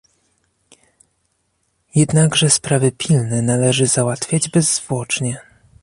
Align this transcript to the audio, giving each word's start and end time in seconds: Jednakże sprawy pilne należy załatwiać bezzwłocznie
Jednakże 1.95 2.49
sprawy 2.49 2.91
pilne 2.91 3.41
należy 3.41 3.87
załatwiać 3.87 4.49
bezzwłocznie 4.49 5.41